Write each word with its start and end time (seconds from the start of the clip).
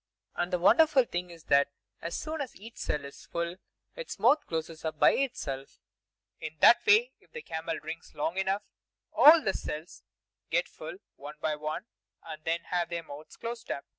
And 0.35 0.51
the 0.51 0.57
wonderful 0.57 1.05
thing 1.05 1.29
is 1.29 1.43
that 1.43 1.67
as 2.01 2.17
soon 2.17 2.41
as 2.41 2.55
each 2.55 2.77
cell 2.77 3.05
is 3.05 3.23
full, 3.27 3.57
its 3.95 4.17
mouth 4.17 4.47
closes 4.47 4.83
up 4.83 4.97
by 4.97 5.11
itself! 5.11 5.77
In 6.39 6.57
that 6.59 6.83
way, 6.87 7.11
if 7.19 7.31
the 7.33 7.43
camel 7.43 7.77
drinks 7.77 8.15
long 8.15 8.35
enough, 8.37 8.63
all 9.13 9.43
the 9.43 9.53
cells 9.53 10.01
get 10.49 10.67
full, 10.67 10.97
one 11.17 11.35
by 11.39 11.55
one, 11.55 11.85
and 12.23 12.43
then 12.45 12.61
have 12.61 12.89
their 12.89 13.03
mouths 13.03 13.37
closed 13.37 13.69
up. 13.69 13.85